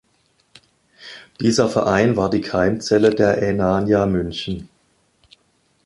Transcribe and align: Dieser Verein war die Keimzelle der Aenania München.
Dieser 1.41 1.69
Verein 1.69 2.17
war 2.17 2.31
die 2.31 2.41
Keimzelle 2.41 3.11
der 3.11 3.37
Aenania 3.37 4.07
München. 4.07 4.67